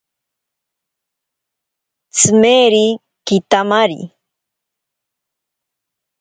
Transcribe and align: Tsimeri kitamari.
Tsimeri 2.13 2.85
kitamari. 3.25 3.99